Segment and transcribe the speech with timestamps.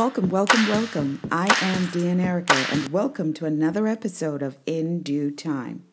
[0.00, 1.20] Welcome, welcome, welcome.
[1.30, 5.84] I am Dean Erica, and welcome to another episode of In Due Time.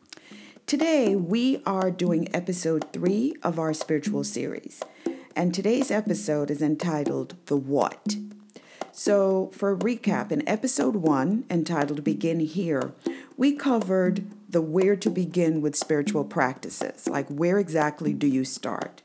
[0.66, 4.82] Today, we are doing episode three of our spiritual series,
[5.36, 8.16] and today's episode is entitled The What.
[8.94, 12.94] So, for a recap, in episode one, entitled Begin Here,
[13.36, 19.02] we covered the where to begin with spiritual practices, like where exactly do you start?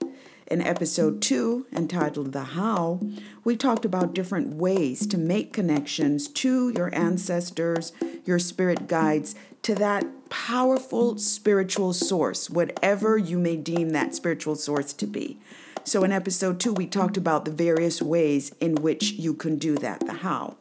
[0.53, 3.01] In episode two, entitled The How,
[3.43, 7.95] we talked about different ways to make connections to your ancestors,
[8.27, 14.93] your spirit guides, to that powerful spiritual source, whatever you may deem that spiritual source
[14.93, 15.39] to be.
[15.85, 19.77] So, in episode two, we talked about the various ways in which you can do
[19.77, 20.59] that, the how.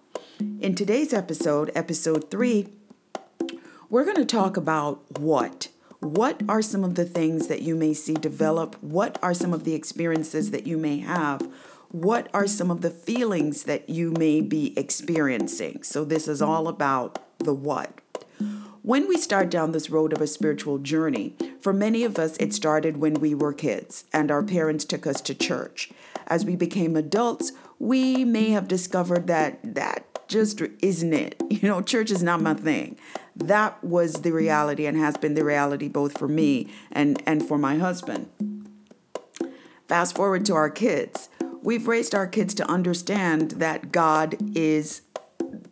[0.61, 2.69] In today's episode, episode three,
[3.89, 5.67] we're going to talk about what.
[6.01, 8.75] What are some of the things that you may see develop?
[8.81, 11.47] What are some of the experiences that you may have?
[11.89, 15.83] What are some of the feelings that you may be experiencing?
[15.83, 18.01] So, this is all about the what.
[18.81, 22.51] When we start down this road of a spiritual journey, for many of us, it
[22.51, 25.91] started when we were kids and our parents took us to church.
[26.25, 31.39] As we became adults, we may have discovered that that just isn't it.
[31.51, 32.97] You know, church is not my thing
[33.35, 37.57] that was the reality and has been the reality both for me and, and for
[37.57, 38.29] my husband.
[39.87, 41.29] Fast forward to our kids.
[41.61, 45.01] We've raised our kids to understand that God is,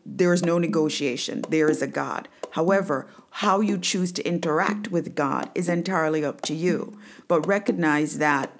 [0.05, 2.27] there is no negotiation, there is a God.
[2.51, 6.97] However, how you choose to interact with God is entirely up to you.
[7.27, 8.51] But recognize that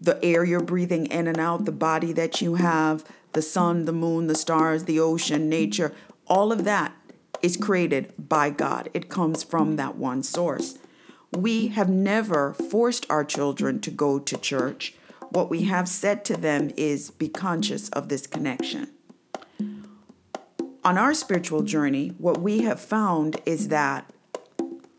[0.00, 3.92] the air you're breathing in and out, the body that you have, the sun, the
[3.92, 5.92] moon, the stars, the ocean, nature,
[6.26, 6.92] all of that
[7.42, 8.90] is created by God.
[8.94, 10.78] It comes from that one source.
[11.32, 14.94] We have never forced our children to go to church.
[15.30, 18.90] What we have said to them is be conscious of this connection.
[20.82, 24.10] On our spiritual journey, what we have found is that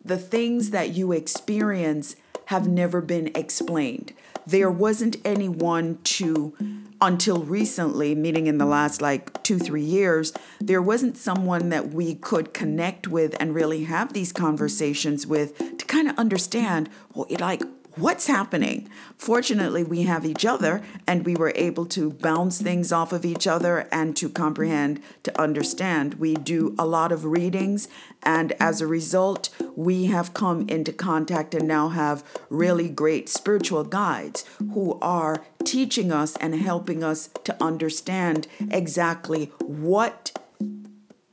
[0.05, 4.13] the things that you experience have never been explained.
[4.45, 6.55] There wasn't anyone to
[7.01, 12.15] until recently, meaning in the last like two, three years, there wasn't someone that we
[12.15, 17.41] could connect with and really have these conversations with to kind of understand, well, it
[17.41, 17.63] like,
[17.95, 18.89] what's happening?
[19.17, 23.47] Fortunately, we have each other and we were able to bounce things off of each
[23.47, 26.15] other and to comprehend, to understand.
[26.15, 27.87] We do a lot of readings,
[28.23, 33.83] and as a result, we have come into contact and now have really great spiritual
[33.83, 40.31] guides who are teaching us and helping us to understand exactly what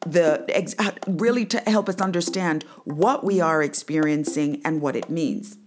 [0.00, 0.44] the
[1.06, 5.58] really to help us understand what we are experiencing and what it means.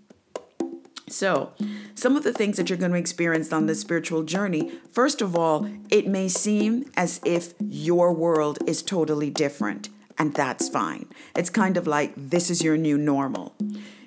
[1.11, 1.51] So,
[1.93, 5.35] some of the things that you're going to experience on this spiritual journey, first of
[5.35, 11.07] all, it may seem as if your world is totally different, and that's fine.
[11.35, 13.53] It's kind of like this is your new normal.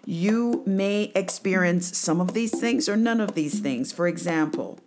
[0.06, 3.92] You may experience some of these things or none of these things.
[3.92, 4.78] For example,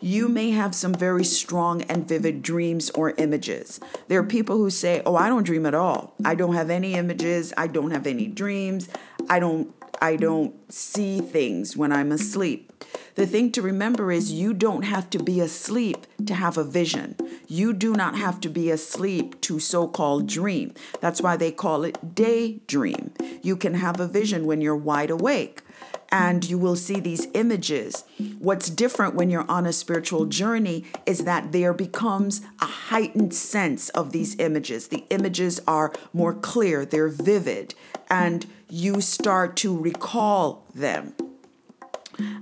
[0.00, 3.78] you may have some very strong and vivid dreams or images.
[4.08, 6.14] There are people who say, Oh, I don't dream at all.
[6.24, 7.52] I don't have any images.
[7.56, 8.88] I don't have any dreams.
[9.28, 12.72] I don't I don't see things when I'm asleep.
[13.16, 17.16] The thing to remember is you don't have to be asleep to have a vision.
[17.46, 20.72] You do not have to be asleep to so called dream.
[21.00, 23.12] That's why they call it daydream.
[23.42, 25.62] You can have a vision when you're wide awake
[26.10, 28.04] and you will see these images.
[28.38, 33.90] What's different when you're on a spiritual journey is that there becomes a heightened sense
[33.90, 34.88] of these images.
[34.88, 37.74] The images are more clear, they're vivid,
[38.08, 41.14] and you start to recall them.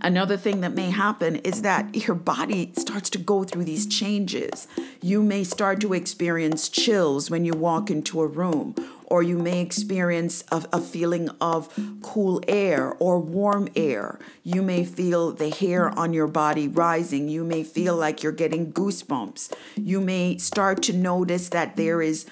[0.01, 4.67] Another thing that may happen is that your body starts to go through these changes.
[5.01, 8.75] You may start to experience chills when you walk into a room,
[9.05, 11.69] or you may experience a, a, feeling of
[12.03, 14.19] cool air or warm air.
[14.43, 17.29] You may feel the hair on your body rising.
[17.29, 19.53] You may feel like you're getting goosebumps.
[19.77, 22.27] You may start to notice that there is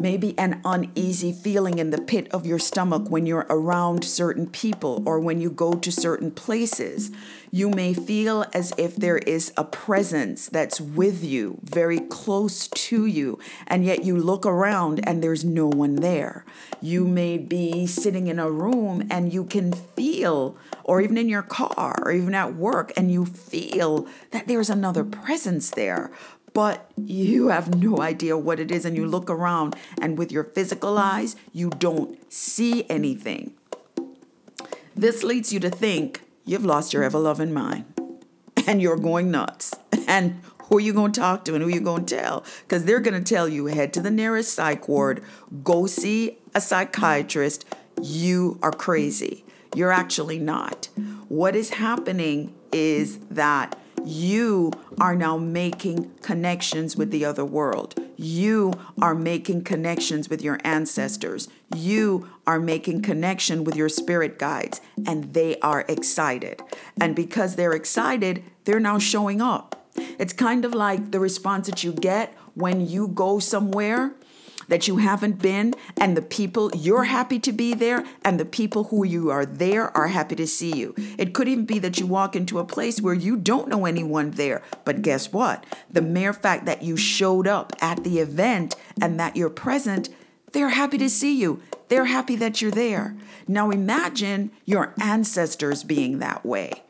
[0.00, 5.02] maybe an uneasy feeling in the pit of your stomach when you're around certain people
[5.06, 7.10] or when you go to certain places.
[7.50, 13.06] You may feel as if there is a presence that's with you, very close to
[13.06, 16.44] you, and yet you look around and there's no one there.
[16.82, 21.42] You may be sitting in a room and you can feel, or even in your
[21.42, 26.10] car, or even at work, and you feel that there's another presence there
[26.52, 30.44] but you have no idea what it is, and you look around, and with your
[30.44, 33.54] physical eyes, you don't see anything.
[34.94, 37.84] This leads you to think you've lost your ever loving mind
[38.66, 39.74] and you're going nuts.
[40.08, 42.44] And Who are you going to talk to and who are you going to tell?
[42.62, 45.22] Because they're going to tell you head to the nearest psych ward,
[45.62, 47.64] go see a psychiatrist.
[48.02, 49.44] You are crazy.
[49.74, 50.88] You're actually not.
[51.28, 53.77] What is happening is that
[54.08, 57.94] you are now making connections with the other world.
[58.16, 61.48] You are making connections with your ancestors.
[61.74, 66.62] You are making connection with your spirit guides, and they are excited.
[66.98, 69.86] And because they're excited, they're now showing up.
[70.18, 74.14] It's kind of like the response that you get when you go somewhere
[74.68, 78.84] that you haven't been, and the people you're happy to be there, and the people
[78.84, 80.94] who you are there are happy to see you.
[81.18, 84.32] It could even be that you walk into a place where you don't know anyone
[84.32, 85.64] there, but guess what?
[85.90, 90.08] The mere fact that you showed up at the event and that you're present,
[90.52, 91.62] they're happy to see you.
[91.88, 93.16] They're happy that you're there.
[93.46, 96.82] Now imagine your ancestors being that way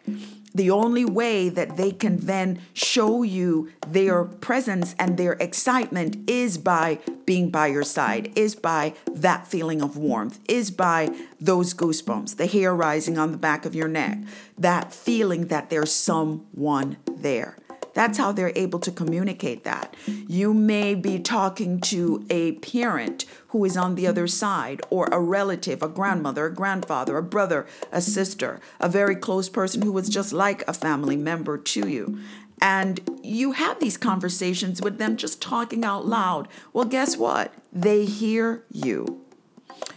[0.58, 6.58] the only way that they can then show you their presence and their excitement is
[6.58, 12.36] by being by your side, is by that feeling of warmth, is by those goosebumps,
[12.36, 14.18] the hair rising on the back of your neck,
[14.58, 17.56] that feeling that there's someone there.
[17.98, 19.96] That's how they're able to communicate that.
[20.06, 25.20] You may be talking to a parent who is on the other side, or a
[25.20, 30.08] relative, a grandmother, a grandfather, a brother, a sister, a very close person who was
[30.08, 32.20] just like a family member to you.
[32.62, 36.46] And you have these conversations with them just talking out loud.
[36.72, 37.52] Well, guess what?
[37.72, 39.24] They hear you.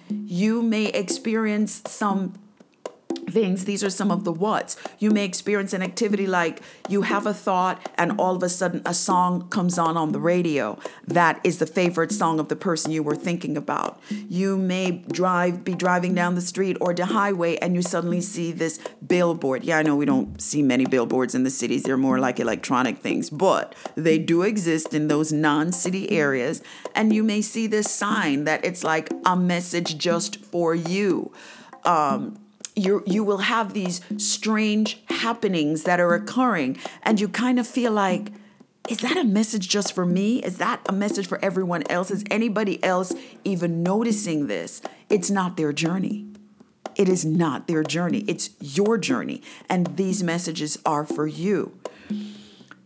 [0.10, 2.34] You may experience some
[3.32, 3.66] things.
[3.66, 4.78] These are some of the what's.
[5.00, 8.82] You may experience an activity like you have a thought and all of a sudden
[8.86, 12.92] a song comes on on the radio that is the favorite song of the person
[12.92, 14.00] you were thinking about.
[14.10, 18.52] You may drive be driving down the street or the highway and you suddenly see
[18.52, 19.64] this billboard.
[19.64, 21.84] Yeah, I know we don't see many billboards in the cities.
[21.84, 26.62] They're more like electronic things, but they do exist in those non-city areas
[26.96, 31.32] and you may see this sign that it's like a message just for you.
[31.84, 32.41] Um,
[32.76, 37.92] you you will have these strange happenings that are occurring and you kind of feel
[37.92, 38.32] like
[38.90, 40.40] is that a message just for me?
[40.40, 42.10] Is that a message for everyone else?
[42.10, 43.14] Is anybody else
[43.44, 44.82] even noticing this?
[45.08, 46.26] It's not their journey.
[46.96, 48.26] It is not their journey.
[48.28, 51.78] It's your journey and these messages are for you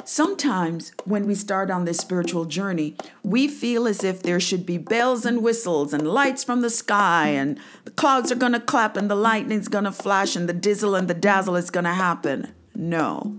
[0.08, 4.78] Sometimes, when we start on this spiritual journey, we feel as if there should be
[4.78, 8.98] bells and whistles and lights from the sky, and the clouds are going to clap,
[8.98, 11.94] and the lightning's going to flash, and the dizzle and the dazzle is going to
[11.94, 12.54] happen.
[12.76, 13.36] No.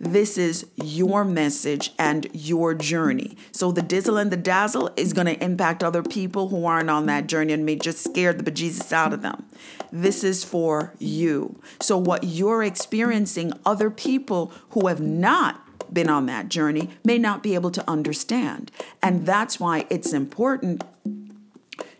[0.00, 3.36] This is your message and your journey.
[3.52, 7.06] So, the dizzle and the dazzle is going to impact other people who aren't on
[7.06, 9.46] that journey and may just scare the bejesus out of them.
[9.92, 11.60] This is for you.
[11.80, 17.42] So, what you're experiencing, other people who have not been on that journey may not
[17.42, 18.70] be able to understand.
[19.02, 20.84] And that's why it's important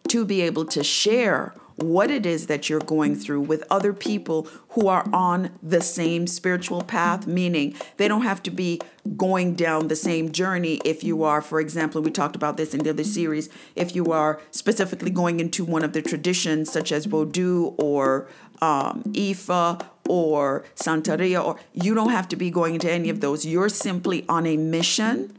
[0.09, 4.49] to be able to share what it is that you're going through with other people
[4.71, 8.81] who are on the same spiritual path, meaning they don't have to be
[9.17, 12.83] going down the same journey if you are, for example, we talked about this in
[12.83, 17.07] the other series, if you are specifically going into one of the traditions such as
[17.07, 18.29] Vodou or
[18.63, 23.45] um, Ifa or Santeria, or you don't have to be going into any of those.
[23.45, 25.37] You're simply on a mission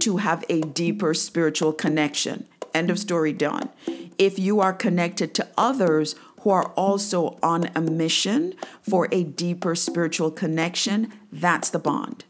[0.00, 2.46] to have a deeper spiritual connection.
[2.74, 3.70] End of story done.
[4.18, 9.74] If you are connected to others who are also on a mission for a deeper
[9.74, 12.24] spiritual connection, that's the bond.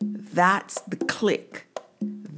[0.00, 1.66] That's the click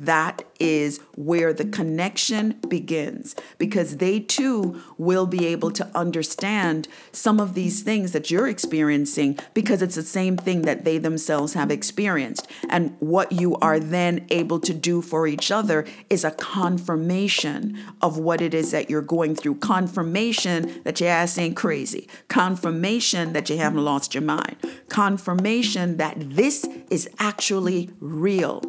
[0.06, 7.40] that is where the connection begins because they too will be able to understand some
[7.40, 11.70] of these things that you're experiencing because it's the same thing that they themselves have
[11.70, 12.46] experienced.
[12.68, 18.18] And what you are then able to do for each other is a confirmation of
[18.18, 23.50] what it is that you're going through, confirmation that your ass ain't crazy, confirmation that
[23.50, 24.56] you haven't lost your mind,
[24.88, 28.62] confirmation that this is actually real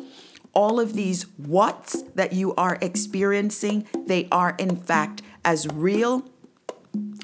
[0.55, 6.27] all of these what's that you are experiencing, they are in fact as real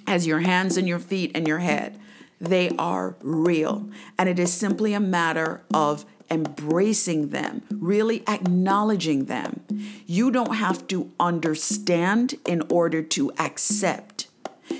[0.06, 1.98] as your hands and your feet and your head.
[2.40, 3.90] They are real.
[4.18, 9.62] And it is simply a matter of embracing them, really acknowledging them.
[10.06, 14.28] You don't have to understand in order to accept.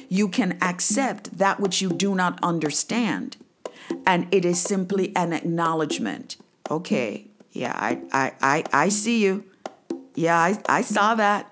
[0.10, 3.38] You can accept that which you do not understand.
[4.06, 6.38] And it is simply an acknowledgement.
[6.70, 9.44] Okay, yeah, I, I, I, I see you.
[10.16, 11.52] Yeah, I, I saw that.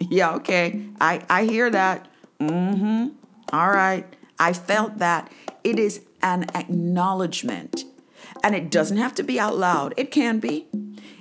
[0.00, 0.86] Yeah, okay.
[1.00, 2.08] I, I hear that.
[2.40, 3.08] Mm-hmm.
[3.52, 4.06] All right.
[4.38, 5.30] I felt that.
[5.62, 7.84] It is an acknowledgement.
[8.42, 10.66] and it doesn't have to be out loud, it can be.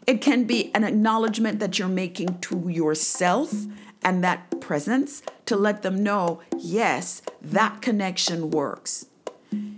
[0.05, 3.53] It can be an acknowledgement that you're making to yourself
[4.01, 9.05] and that presence to let them know, yes, that connection works.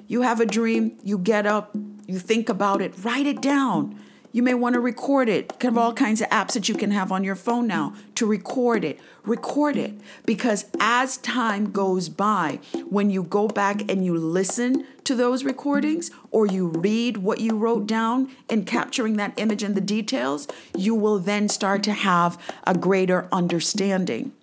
[0.07, 1.75] You have a dream, you get up,
[2.07, 4.01] you think about it, write it down.
[4.35, 5.59] You may want to record it.
[5.59, 8.25] Kind of all kinds of apps that you can have on your phone now to
[8.25, 8.99] record it.
[9.23, 9.93] Record it
[10.25, 16.11] because as time goes by, when you go back and you listen to those recordings
[16.31, 20.93] or you read what you wrote down in capturing that image and the details, you
[20.93, 24.33] will then start to have a greater understanding.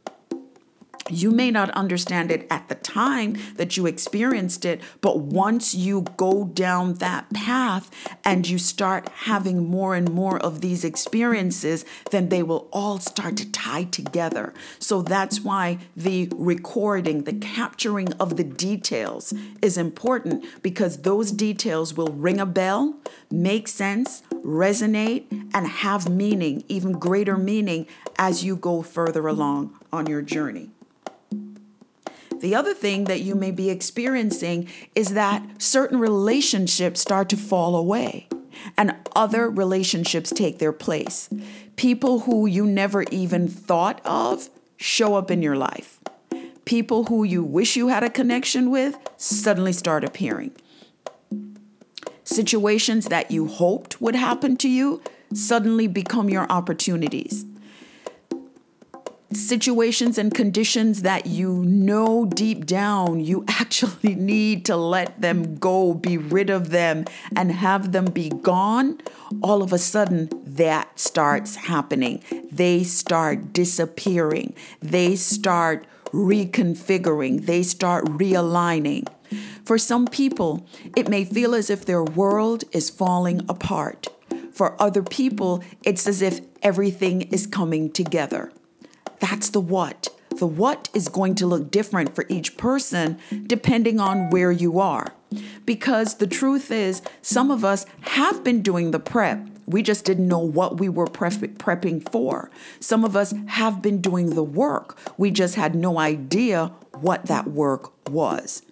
[1.10, 6.02] You may not understand it at the time that you experienced it, but once you
[6.16, 7.90] go down that path
[8.24, 13.36] and you start having more and more of these experiences, then they will all start
[13.38, 14.54] to tie together.
[14.78, 21.96] So that's why the recording, the capturing of the details is important because those details
[21.96, 22.96] will ring a bell,
[23.30, 27.86] make sense, resonate, and have meaning, even greater meaning,
[28.18, 30.70] as you go further along on your journey.
[32.42, 37.76] The other thing that you may be experiencing is that certain relationships start to fall
[37.76, 38.26] away
[38.76, 41.30] and other relationships take their place.
[41.76, 46.00] People who you never even thought of show up in your life.
[46.64, 50.50] People who you wish you had a connection with suddenly start appearing.
[52.24, 55.00] Situations that you hoped would happen to you
[55.32, 57.44] suddenly become your opportunities
[59.36, 65.94] situations and conditions that you know deep down you actually need to let them go,
[65.94, 67.04] be rid of them,
[67.36, 68.98] and have them be gone,
[69.42, 72.22] all of a sudden that starts happening.
[72.50, 79.08] They start disappearing, they start reconfiguring, they start realigning.
[79.64, 84.08] For some people, it may feel as if their world is falling apart.
[84.52, 88.52] For other people, it's as if everything is coming together.
[89.22, 90.08] That's the what.
[90.30, 95.14] The what is going to look different for each person depending on where you are.
[95.64, 99.46] Because the truth is, some of us have been doing the prep.
[99.64, 102.50] We just didn't know what we were prepping for.
[102.80, 104.98] Some of us have been doing the work.
[105.16, 108.62] We just had no idea what that work was.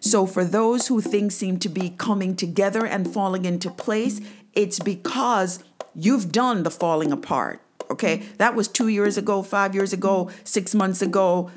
[0.00, 4.20] So, for those who things seem to be coming together and falling into place,
[4.52, 7.62] it's because you've done the falling apart.
[7.90, 11.50] Okay, that was two years ago, five years ago, six months ago.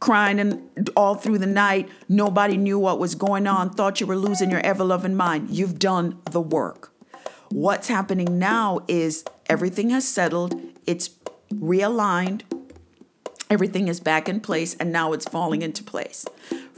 [0.00, 4.16] Crying and all through the night, nobody knew what was going on, thought you were
[4.16, 5.50] losing your ever loving mind.
[5.50, 6.92] You've done the work.
[7.50, 11.10] What's happening now is everything has settled, it's
[11.52, 12.42] realigned,
[13.52, 16.24] everything is back in place, and now it's falling into place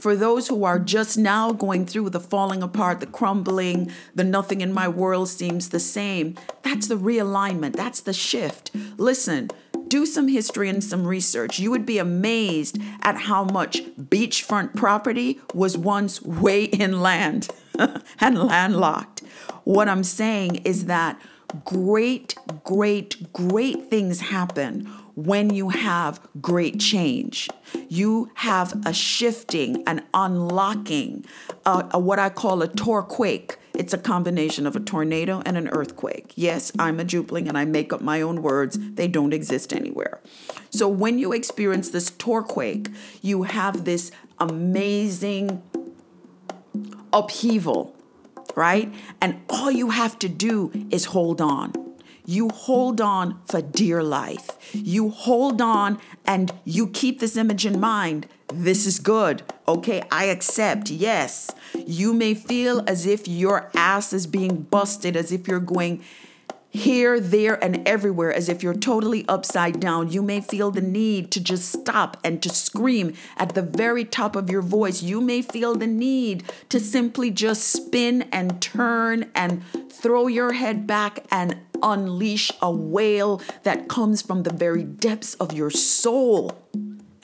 [0.05, 4.61] for those who are just now going through the falling apart, the crumbling, the nothing
[4.61, 6.35] in my world seems the same.
[6.61, 8.69] That's the realignment, that's the shift.
[8.97, 9.49] Listen,
[9.87, 11.57] do some history and some research.
[11.57, 17.47] You would be amazed at how much beachfront property was once way inland
[18.19, 19.21] and landlocked.
[19.63, 21.19] What I'm saying is that
[21.63, 27.49] great, great, great things happen when you have great change.
[27.87, 31.25] You have a shifting, an unlocking,
[31.65, 33.55] a, a, what I call a torquake.
[33.73, 36.33] It's a combination of a tornado and an earthquake.
[36.35, 38.77] Yes, I'm a Jupling and I make up my own words.
[38.79, 40.21] They don't exist anywhere.
[40.69, 45.61] So when you experience this torquake, you have this amazing
[47.11, 47.95] upheaval,
[48.55, 48.93] right?
[49.21, 51.84] And all you have to do is hold on
[52.25, 54.51] you hold on for dear life.
[54.73, 58.27] You hold on and you keep this image in mind.
[58.53, 59.43] This is good.
[59.67, 60.89] Okay, I accept.
[60.89, 61.51] Yes.
[61.73, 66.03] You may feel as if your ass is being busted, as if you're going
[66.69, 70.11] here, there, and everywhere, as if you're totally upside down.
[70.11, 74.35] You may feel the need to just stop and to scream at the very top
[74.35, 75.01] of your voice.
[75.01, 80.85] You may feel the need to simply just spin and turn and throw your head
[80.85, 86.57] back and unleash a wail that comes from the very depths of your soul.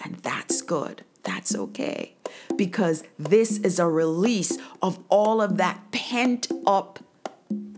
[0.03, 1.03] And that's good.
[1.23, 2.15] That's okay.
[2.55, 6.99] Because this is a release of all of that pent up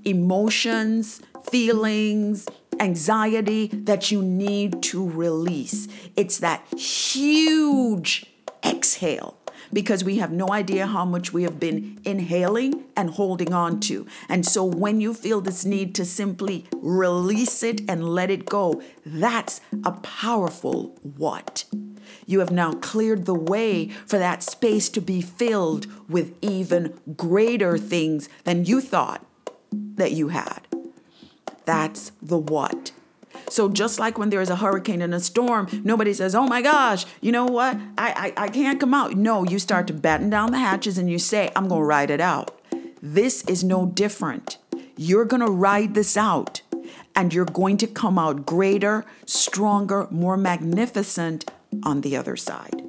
[0.06, 2.48] emotions, feelings,
[2.80, 5.88] anxiety that you need to release.
[6.16, 8.26] It's that huge
[8.64, 9.38] exhale
[9.72, 14.06] because we have no idea how much we have been inhaling and holding on to.
[14.28, 18.82] And so when you feel this need to simply release it and let it go,
[19.06, 21.66] that's a powerful what.
[22.26, 27.78] You have now cleared the way for that space to be filled with even greater
[27.78, 29.26] things than you thought
[29.72, 30.68] that you had.
[31.66, 32.92] That's the what.
[33.50, 37.06] So just like when there's a hurricane and a storm, nobody says, "Oh my gosh,
[37.22, 37.78] you know what?
[37.98, 41.10] I I, I can't come out." No, you start to batten down the hatches and
[41.10, 42.60] you say, "I'm going to ride it out."
[43.02, 44.58] This is no different.
[44.96, 46.62] You're going to ride this out
[47.16, 51.50] and you're going to come out greater, stronger, more magnificent
[51.84, 52.82] on the other side.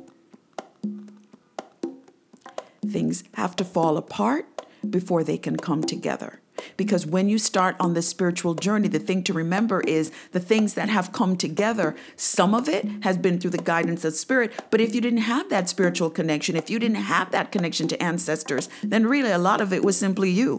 [2.86, 4.46] Things have to fall apart
[4.88, 6.40] before they can come together.
[6.76, 10.74] Because when you start on this spiritual journey, the thing to remember is the things
[10.74, 14.52] that have come together, some of it has been through the guidance of spirit.
[14.70, 18.02] But if you didn't have that spiritual connection, if you didn't have that connection to
[18.02, 20.58] ancestors, then really a lot of it was simply you.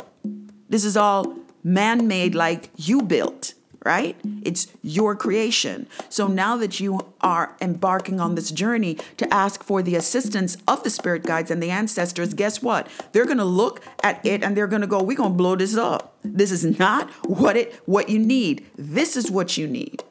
[0.69, 3.53] This is all man made, like you built
[3.86, 4.18] right?
[4.42, 5.88] It's your creation.
[6.10, 10.84] So now that you are embarking on this journey to ask for the assistance of
[10.84, 12.88] the spirit guides and the ancestors, guess what?
[13.12, 15.56] They're going to look at it and they're going to go, "We're going to blow
[15.56, 16.18] this up.
[16.24, 18.65] This is not what it what you need.
[18.75, 20.04] This is what you need."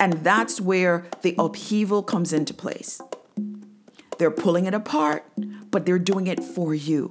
[0.00, 3.00] And that's where the upheaval comes into place.
[4.18, 5.24] They're pulling it apart,
[5.70, 7.10] but they're doing it for you.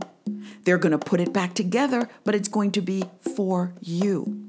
[0.65, 4.46] They're going to put it back together, but it's going to be for you.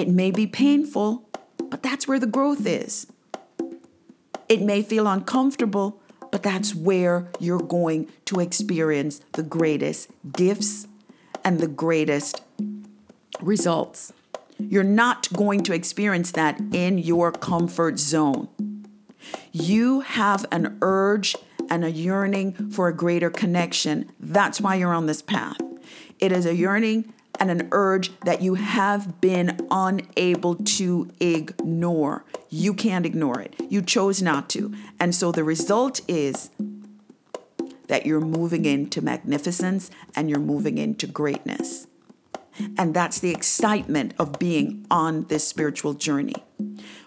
[0.00, 1.28] It may be painful,
[1.58, 3.06] but that's where the growth is.
[4.48, 10.88] It may feel uncomfortable, but that's where you're going to experience the greatest gifts
[11.44, 12.40] and the greatest
[13.42, 14.14] results.
[14.58, 18.48] You're not going to experience that in your comfort zone.
[19.52, 21.36] You have an urge
[21.68, 24.10] and a yearning for a greater connection.
[24.18, 25.58] That's why you're on this path.
[26.18, 32.24] It is a yearning and an urge that you have been unable to ignore.
[32.50, 33.56] You can't ignore it.
[33.70, 34.74] You chose not to.
[35.00, 36.50] And so the result is
[37.88, 41.86] that you're moving into magnificence and you're moving into greatness.
[42.76, 46.34] And that's the excitement of being on this spiritual journey.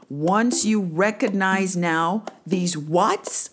[0.09, 3.49] Once you recognize now these what's,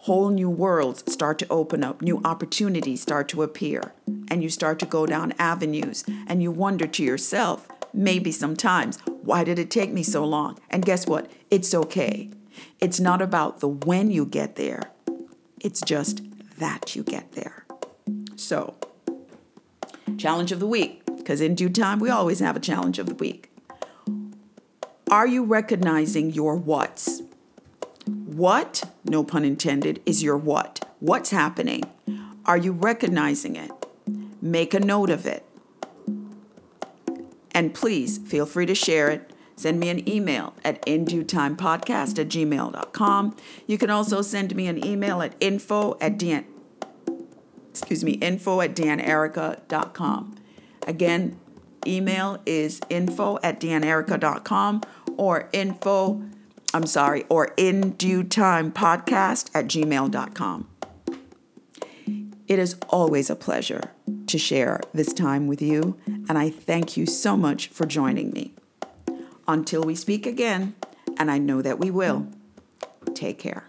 [0.00, 3.92] whole new worlds start to open up, new opportunities start to appear,
[4.28, 9.44] and you start to go down avenues, and you wonder to yourself, maybe sometimes, why
[9.44, 10.58] did it take me so long?
[10.70, 11.30] And guess what?
[11.50, 12.30] It's okay.
[12.80, 14.90] It's not about the when you get there,
[15.60, 16.22] it's just
[16.58, 17.66] that you get there.
[18.36, 18.76] So,
[20.16, 23.14] challenge of the week, because in due time, we always have a challenge of the
[23.14, 23.50] week.
[25.10, 27.17] Are you recognizing your what's?
[28.08, 30.88] What, no pun intended, is your what?
[31.00, 31.84] What's happening?
[32.46, 33.70] Are you recognizing it?
[34.40, 35.44] Make a note of it.
[37.52, 39.32] And please feel free to share it.
[39.56, 43.36] Send me an email at induetimepodcast at gmail.com.
[43.66, 46.46] You can also send me an email at info at dan,
[47.68, 50.36] excuse me, info at danerica.com.
[50.86, 51.40] Again,
[51.86, 54.82] email is info at danerica.com
[55.16, 56.22] or info
[56.74, 60.68] I'm sorry, or in due time podcast at gmail.com.
[62.46, 63.90] It is always a pleasure
[64.26, 68.54] to share this time with you, and I thank you so much for joining me.
[69.46, 70.74] Until we speak again,
[71.18, 72.28] and I know that we will,
[73.14, 73.64] take care.